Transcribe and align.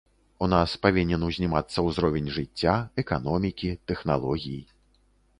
У 0.43 0.45
нас 0.51 0.69
павінен 0.85 1.25
узнімацца 1.27 1.83
ўзровень 1.87 2.31
жыцця, 2.37 2.73
эканомікі, 3.03 3.69
тэхналогій. 3.91 4.57